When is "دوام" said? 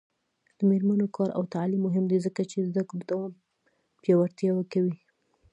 3.09-3.31